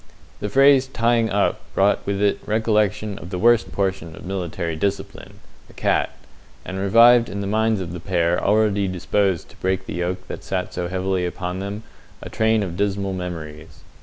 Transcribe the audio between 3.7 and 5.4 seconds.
portion of military discipline,